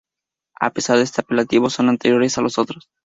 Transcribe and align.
A 0.59 0.71
pesar 0.73 0.97
de 0.97 1.03
este 1.03 1.21
apelativo, 1.21 1.69
son 1.69 1.87
anteriores 1.87 2.35
a 2.39 2.41
los 2.41 2.57
otros. 2.57 2.89